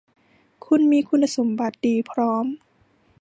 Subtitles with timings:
[0.91, 2.45] มีคุณสมบัติดีพร้อม